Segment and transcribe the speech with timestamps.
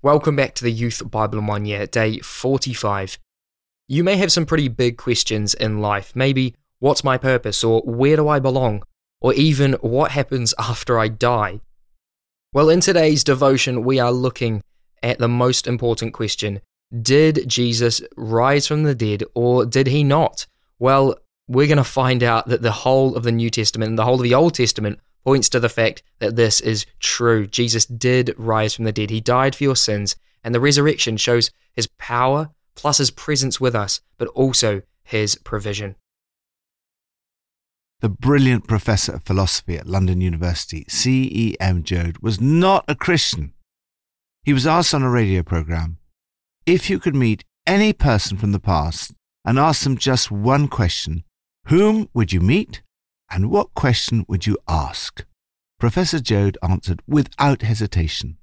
[0.00, 3.18] Welcome back to the Youth Bible in One Year, day 45.
[3.88, 6.14] You may have some pretty big questions in life.
[6.14, 7.64] Maybe, what's my purpose?
[7.64, 8.84] Or where do I belong?
[9.20, 11.58] Or even, what happens after I die?
[12.52, 14.62] Well, in today's devotion, we are looking
[15.02, 16.60] at the most important question
[17.02, 20.46] Did Jesus rise from the dead or did he not?
[20.78, 21.16] Well,
[21.48, 24.14] we're going to find out that the whole of the New Testament and the whole
[24.14, 27.46] of the Old Testament points to the fact that this is true.
[27.46, 29.10] Jesus did rise from the dead.
[29.10, 33.74] He died for your sins, and the resurrection shows his power plus his presence with
[33.74, 35.96] us, but also his provision.
[38.00, 41.82] The brilliant professor of philosophy at London University, C.E.M.
[41.82, 43.52] Joad, was not a Christian.
[44.44, 45.98] He was asked on a radio program
[46.64, 51.24] if you could meet any person from the past and ask them just one question,
[51.66, 52.82] whom would you meet
[53.30, 55.24] and what question would you ask?
[55.78, 58.38] Professor Joad answered without hesitation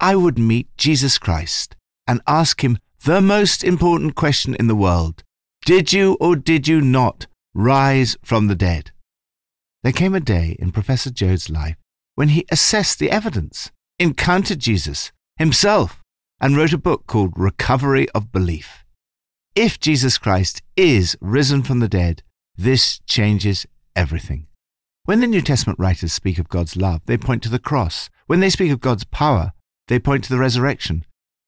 [0.00, 1.76] I would meet Jesus Christ
[2.06, 5.22] and ask him the most important question in the world
[5.64, 8.90] Did you or did you not rise from the dead?
[9.82, 11.76] There came a day in Professor Joad's life
[12.14, 16.00] when he assessed the evidence, encountered Jesus himself,
[16.40, 18.84] and wrote a book called Recovery of Belief.
[19.54, 22.22] If Jesus Christ is risen from the dead,
[22.56, 23.66] this changes
[23.96, 24.46] everything.
[25.04, 28.08] When the New Testament writers speak of God's love, they point to the cross.
[28.26, 29.52] When they speak of God's power,
[29.88, 31.04] they point to the resurrection.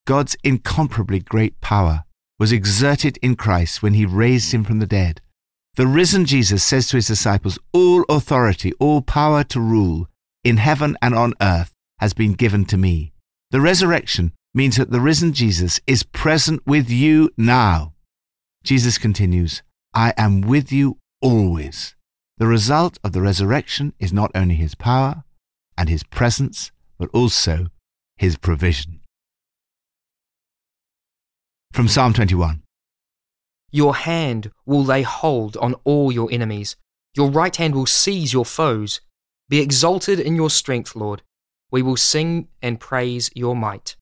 [0.07, 2.05] God's incomparably great power
[2.39, 5.23] was exerted in Christ when he raised him from the dead.
[5.77, 10.07] The risen Jesus says to his disciples, All authority, all power to rule
[10.45, 13.15] in heaven and on earth has been given to me.
[13.53, 17.95] The resurrection means that the risen Jesus is present with you now.
[18.65, 19.63] Jesus continues,
[19.95, 21.96] I am with you always
[22.39, 25.25] the result of the resurrection is not only his power
[25.79, 27.69] and his presence, but also
[28.17, 29.01] his provision.
[31.73, 32.63] From Psalm 21
[33.71, 36.77] Your hand will lay hold on all your enemies,
[37.15, 39.01] your right hand will seize your foes.
[39.49, 41.23] Be exalted in your strength, Lord.
[41.71, 43.97] We will sing and praise your might.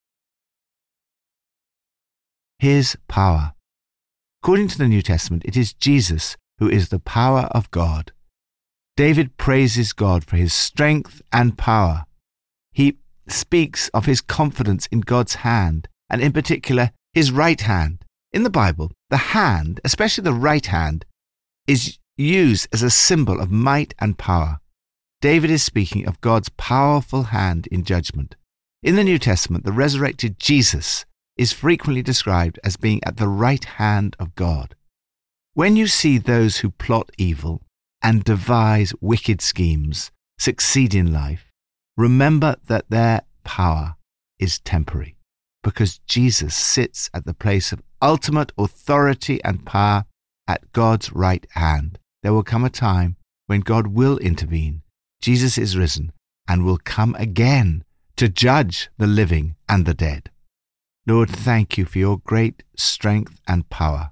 [2.58, 3.54] His power.
[4.42, 8.12] According to the New Testament, it is Jesus who is the power of God.
[8.96, 12.04] David praises God for his strength and power.
[12.72, 18.04] He speaks of his confidence in God's hand, and in particular, his right hand.
[18.32, 21.04] In the Bible, the hand, especially the right hand,
[21.66, 24.60] is used as a symbol of might and power.
[25.20, 28.36] David is speaking of God's powerful hand in judgment.
[28.82, 31.04] In the New Testament, the resurrected Jesus
[31.36, 34.76] is frequently described as being at the right hand of God.
[35.54, 37.62] When you see those who plot evil,
[38.04, 41.50] and devise wicked schemes succeed in life,
[41.96, 43.96] remember that their power
[44.38, 45.16] is temporary
[45.62, 50.04] because Jesus sits at the place of ultimate authority and power
[50.46, 51.98] at God's right hand.
[52.22, 53.16] There will come a time
[53.46, 54.82] when God will intervene.
[55.22, 56.12] Jesus is risen
[56.46, 57.84] and will come again
[58.16, 60.30] to judge the living and the dead.
[61.06, 64.10] Lord, thank you for your great strength and power.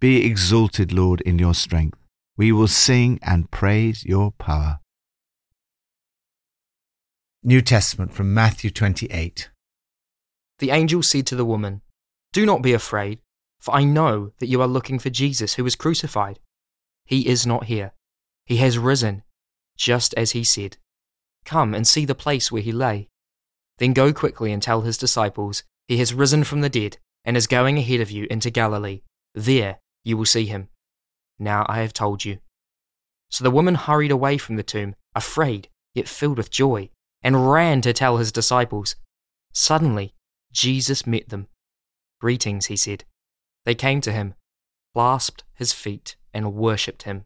[0.00, 1.98] Be exalted, Lord, in your strength.
[2.36, 4.80] We will sing and praise your power.
[7.44, 9.50] New Testament from Matthew 28.
[10.58, 11.82] The angel said to the woman,
[12.32, 13.20] Do not be afraid,
[13.60, 16.40] for I know that you are looking for Jesus who was crucified.
[17.04, 17.92] He is not here.
[18.46, 19.22] He has risen,
[19.76, 20.78] just as he said.
[21.44, 23.08] Come and see the place where he lay.
[23.78, 27.46] Then go quickly and tell his disciples, He has risen from the dead and is
[27.46, 29.02] going ahead of you into Galilee.
[29.34, 30.68] There you will see him.
[31.38, 32.38] Now I have told you.
[33.30, 36.90] So the woman hurried away from the tomb, afraid, yet filled with joy,
[37.22, 38.96] and ran to tell his disciples.
[39.52, 40.14] Suddenly,
[40.52, 41.48] Jesus met them.
[42.20, 43.04] Greetings, he said.
[43.64, 44.34] They came to him,
[44.94, 47.24] clasped his feet, and worshipped him.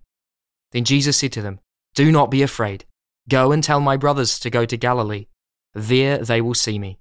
[0.73, 1.61] Then Jesus said to them,
[1.95, 2.85] Do not be afraid.
[3.29, 5.27] Go and tell my brothers to go to Galilee.
[5.75, 6.99] There they will see me.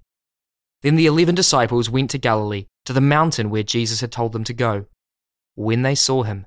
[0.82, 4.44] Then the eleven disciples went to Galilee, to the mountain where Jesus had told them
[4.44, 4.86] to go.
[5.54, 6.46] When they saw him,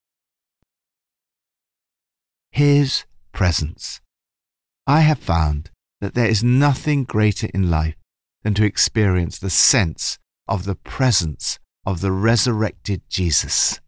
[2.51, 4.01] His presence.
[4.85, 5.71] I have found
[6.01, 7.95] that there is nothing greater in life
[8.43, 10.17] than to experience the sense
[10.47, 13.79] of the presence of the resurrected Jesus.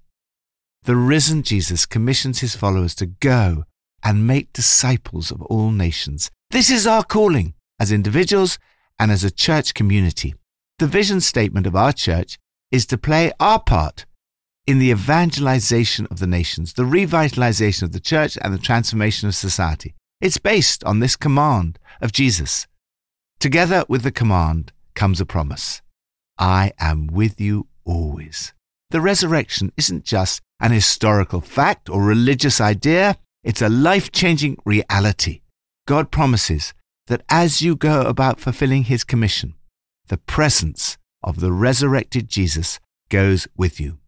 [0.83, 3.65] The risen Jesus commissions his followers to go
[4.03, 6.29] and make disciples of all nations.
[6.51, 8.59] This is our calling as individuals
[8.99, 10.35] and as a church community.
[10.79, 12.37] The vision statement of our church
[12.71, 14.05] is to play our part
[14.65, 19.35] in the evangelization of the nations, the revitalization of the church, and the transformation of
[19.35, 19.93] society.
[20.21, 22.67] It's based on this command of Jesus.
[23.39, 25.81] Together with the command comes a promise
[26.37, 28.53] I am with you always.
[28.89, 35.41] The resurrection isn't just an historical fact or religious idea, it's a life changing reality.
[35.85, 36.73] God promises
[37.07, 39.55] that as you go about fulfilling his commission,
[40.07, 42.79] the presence of the resurrected Jesus
[43.09, 43.99] goes with you.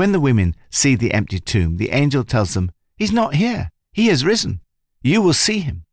[0.00, 3.68] When the women see the empty tomb, the angel tells them, He's not here.
[3.92, 4.62] He has risen.
[5.02, 5.84] You will see him.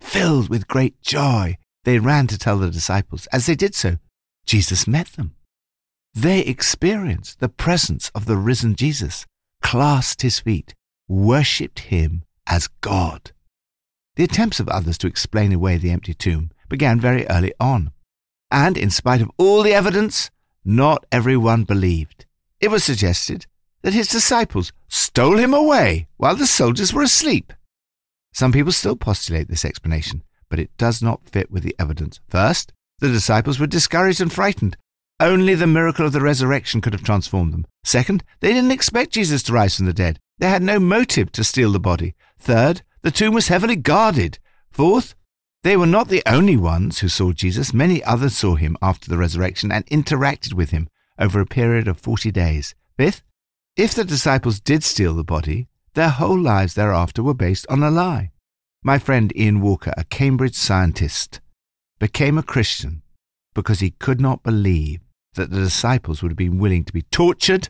[0.00, 3.28] Filled with great joy, they ran to tell the disciples.
[3.28, 3.98] As they did so,
[4.46, 5.36] Jesus met them.
[6.12, 9.26] They experienced the presence of the risen Jesus,
[9.62, 10.74] clasped his feet,
[11.06, 13.30] worshipped him as God.
[14.16, 17.92] The attempts of others to explain away the empty tomb began very early on.
[18.50, 20.32] And in spite of all the evidence,
[20.64, 22.26] not everyone believed.
[22.58, 23.46] It was suggested
[23.82, 27.52] that his disciples stole him away while the soldiers were asleep.
[28.32, 32.20] Some people still postulate this explanation, but it does not fit with the evidence.
[32.28, 34.76] First, the disciples were discouraged and frightened.
[35.20, 37.66] Only the miracle of the resurrection could have transformed them.
[37.84, 40.18] Second, they didn't expect Jesus to rise from the dead.
[40.38, 42.14] They had no motive to steal the body.
[42.38, 44.38] Third, the tomb was heavily guarded.
[44.70, 45.14] Fourth,
[45.62, 47.72] they were not the only ones who saw Jesus.
[47.72, 50.88] Many others saw him after the resurrection and interacted with him
[51.18, 52.74] over a period of 40 days.
[52.96, 53.22] Fifth,
[53.76, 57.90] if the disciples did steal the body, their whole lives thereafter were based on a
[57.90, 58.30] lie.
[58.82, 61.40] My friend Ian Walker, a Cambridge scientist,
[61.98, 63.02] became a Christian
[63.54, 65.00] because he could not believe
[65.34, 67.68] that the disciples would have been willing to be tortured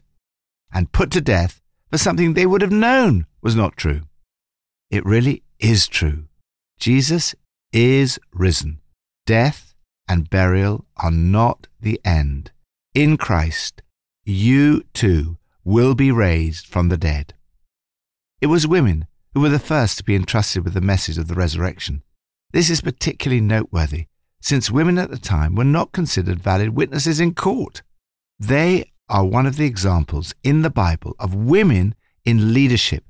[0.73, 1.61] and put to death
[1.91, 4.03] for something they would have known was not true.
[4.91, 6.25] It really is true.
[6.79, 7.35] Jesus
[7.73, 8.81] is risen.
[9.27, 9.75] Death
[10.09, 12.51] and burial are not the end.
[12.95, 13.83] In Christ,
[14.25, 17.35] you too will be raised from the dead.
[18.41, 21.35] It was women who were the first to be entrusted with the message of the
[21.35, 22.03] resurrection.
[22.53, 24.07] This is particularly noteworthy,
[24.41, 27.83] since women at the time were not considered valid witnesses in court.
[28.39, 31.95] They are one of the examples in the Bible of women
[32.25, 33.05] in leadership.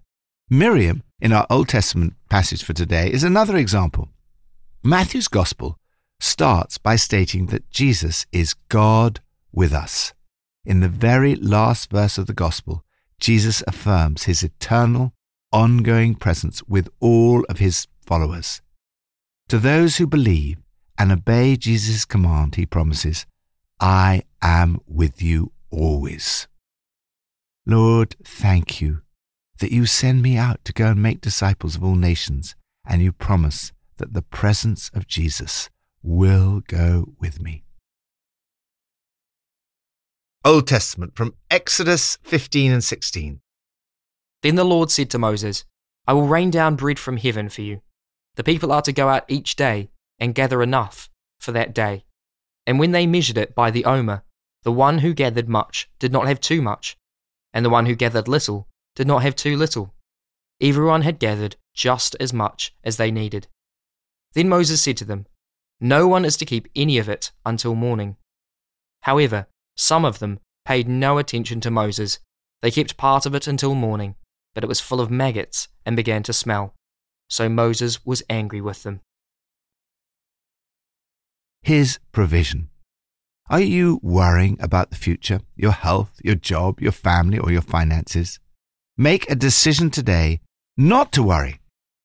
[0.51, 4.09] Miriam in our Old Testament passage for today is another example.
[4.85, 5.79] Matthew's Gospel
[6.21, 9.21] starts by stating that Jesus is God
[9.53, 10.13] with us.
[10.65, 12.85] In the very last verse of the Gospel,
[13.19, 15.13] Jesus affirms his eternal,
[15.51, 18.63] ongoing presence with all of his followers.
[19.49, 20.59] To those who believe
[20.97, 23.27] and obey Jesus' command, he promises,
[23.81, 26.47] I am with you always.
[27.67, 29.03] Lord, thank you
[29.59, 32.55] that you send me out to go and make disciples of all nations,
[32.87, 35.71] and you promise that the presence of Jesus
[36.03, 37.65] will go with me.
[40.45, 43.41] Old Testament from Exodus 15 and 16.
[44.43, 45.65] Then the Lord said to Moses,
[46.09, 47.81] I will rain down bread from heaven for you.
[48.35, 51.09] The people are to go out each day and gather enough
[51.39, 52.07] for that day.
[52.67, 54.25] And when they measured it by the omer,
[54.65, 56.97] the one who gathered much did not have too much,
[57.53, 59.95] and the one who gathered little did not have too little.
[60.61, 63.47] Everyone had gathered just as much as they needed.
[64.33, 65.27] Then Moses said to them,
[65.81, 68.17] No one is to keep any of it until morning.
[69.03, 72.19] However, some of them paid no attention to Moses.
[72.61, 74.15] They kept part of it until morning,
[74.55, 76.75] but it was full of maggots and began to smell.
[77.29, 79.01] So Moses was angry with them.
[81.63, 82.69] His provision.
[83.49, 88.39] Are you worrying about the future, your health, your job, your family, or your finances?
[88.97, 90.41] Make a decision today
[90.77, 91.61] not to worry.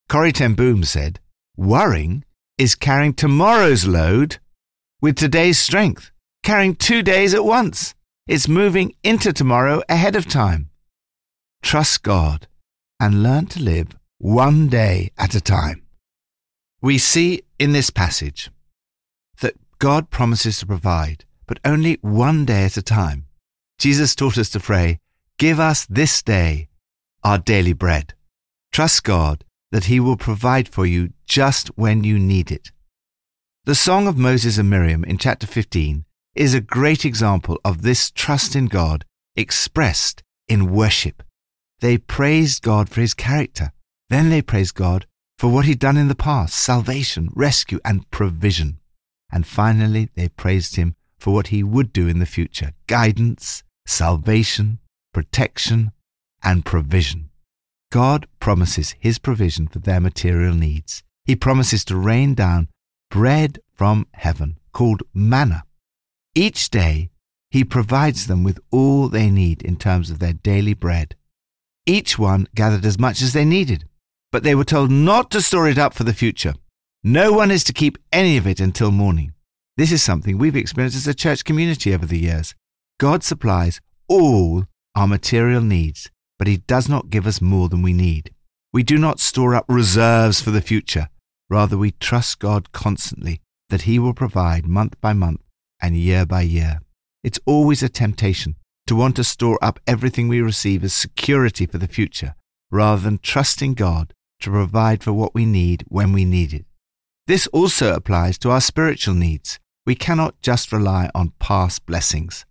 [0.09, 1.19] Corrie ten Boom said,
[1.55, 2.23] Worrying
[2.57, 4.37] is carrying tomorrow's load
[5.01, 6.11] with today's strength,
[6.43, 7.93] carrying two days at once.
[8.27, 10.69] It's moving into tomorrow ahead of time.
[11.61, 12.47] Trust God
[12.99, 15.83] and learn to live one day at a time.
[16.81, 18.49] We see in this passage
[19.41, 23.27] that God promises to provide, but only one day at a time.
[23.79, 24.99] Jesus taught us to pray,
[25.37, 26.67] Give us this day
[27.23, 28.13] our daily bread.
[28.71, 32.71] Trust God that He will provide for you just when you need it.
[33.65, 36.05] The Song of Moses and Miriam in chapter 15
[36.37, 41.23] is a great example of this trust in God expressed in worship.
[41.79, 43.71] They praised God for His character.
[44.09, 45.05] Then they praised God
[45.37, 48.79] for what He'd done in the past salvation, rescue, and provision.
[49.31, 54.79] And finally, they praised Him for what He would do in the future guidance, salvation,
[55.13, 55.91] protection,
[56.43, 57.29] and provision.
[57.91, 61.03] God promises His provision for their material needs.
[61.25, 62.69] He promises to rain down
[63.09, 65.63] bread from heaven called manna.
[66.37, 67.09] Each day,
[67.49, 71.15] He provides them with all they need in terms of their daily bread.
[71.87, 73.85] Each one gathered as much as they needed,
[74.31, 76.53] but they were told not to store it up for the future.
[77.03, 79.33] No one is to keep any of it until morning.
[79.77, 82.53] This is something we've experienced as a church community over the years.
[82.99, 87.93] God supplies all our material needs, but He does not give us more than we
[87.93, 88.29] need.
[88.71, 91.09] We do not store up reserves for the future.
[91.49, 95.41] Rather, we trust God constantly that He will provide month by month
[95.81, 96.81] and year by year.
[97.23, 98.55] It's always a temptation
[98.87, 102.35] to want to store up everything we receive as security for the future,
[102.71, 106.65] rather than trusting God to provide for what we need when we need it.
[107.27, 109.59] This also applies to our spiritual needs.
[109.85, 112.45] We cannot just rely on past blessings.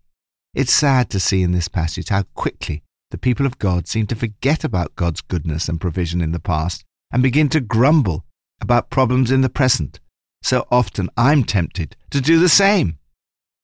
[0.54, 4.16] It's sad to see in this passage how quickly the people of God seem to
[4.16, 8.24] forget about God's goodness and provision in the past and begin to grumble
[8.60, 10.00] about problems in the present.
[10.42, 12.98] So often I'm tempted to do the same.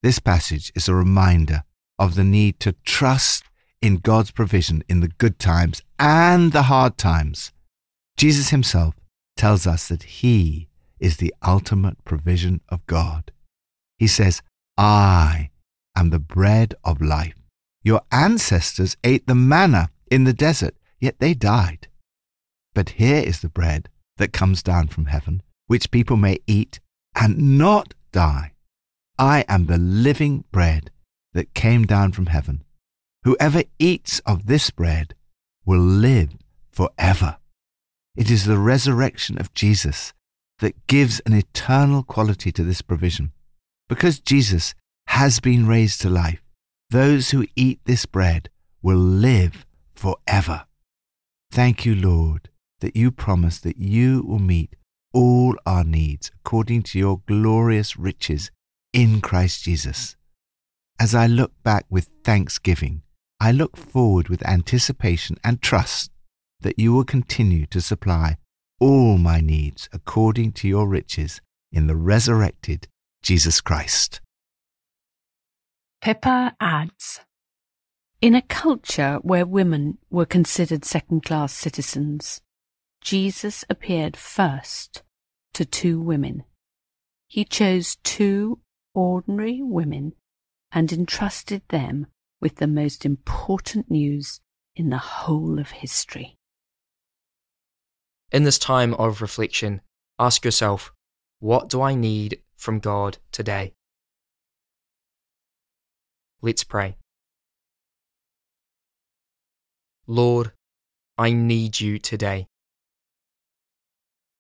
[0.03, 1.63] This passage is a reminder
[1.99, 3.45] of the need to trust
[3.81, 7.53] in God's provision in the good times and the hard times.
[8.17, 8.95] Jesus himself
[9.37, 10.69] tells us that he
[10.99, 13.33] is the ultimate provision of God.
[13.99, 14.43] He says,
[14.77, 15.51] I
[15.97, 17.35] am the bread of life.
[17.85, 21.89] Your ancestors ate the manna in the desert, yet they died.
[22.75, 26.81] But here is the bread that comes down from heaven, which people may eat
[27.15, 28.52] and not die.
[29.19, 30.91] I am the living bread
[31.33, 32.65] that came down from heaven.
[33.25, 35.15] Whoever eats of this bread
[35.65, 36.37] will live
[36.71, 37.37] forever.
[38.17, 40.13] It is the resurrection of Jesus
[40.59, 43.33] that gives an eternal quality to this provision.
[43.89, 44.75] Because Jesus
[45.09, 46.43] has been raised to life,
[46.91, 48.49] those who eat this bread
[48.83, 50.65] will live forever.
[51.51, 52.49] Thank you, Lord,
[52.81, 54.75] that you promise that you will meet
[55.13, 58.51] all our needs according to your glorious riches
[58.93, 60.17] in Christ Jesus.
[61.01, 63.03] As I look back with thanksgiving,
[63.41, 66.11] I look forward with anticipation and trust
[66.61, 68.37] that you will continue to supply
[68.79, 71.41] all my needs according to your riches
[71.73, 72.87] in the resurrected
[73.23, 74.21] Jesus Christ.
[76.01, 77.21] Pippa adds
[78.21, 82.41] In a culture where women were considered second class citizens,
[83.01, 85.03] Jesus appeared first
[85.55, 86.45] to two women.
[87.29, 88.61] He chose two
[88.95, 90.15] ordinary women
[90.71, 92.07] and entrusted them
[92.41, 94.41] with the most important news
[94.75, 96.37] in the whole of history.
[98.31, 99.83] In this time of reflection,
[100.19, 100.93] ask yourself,
[101.39, 103.75] what do I need from God today?
[106.41, 106.97] Let's pray.
[110.07, 110.53] Lord,
[111.19, 112.49] I need you today.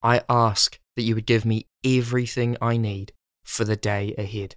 [0.02, 3.12] I ask that you would give me everything I need
[3.52, 4.56] for the day ahead.